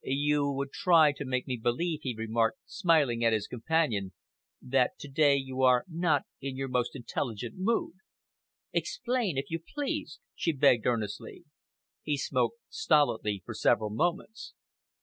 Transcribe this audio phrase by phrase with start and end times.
[0.03, 4.13] "You would try to make me believe," he remarked, smiling at his companion,
[4.59, 7.93] "that to day you are not in your most intelligent mood."
[8.73, 11.45] "Explain, if you please," she begged earnestly.
[12.01, 14.55] He smoked stolidly for several moments.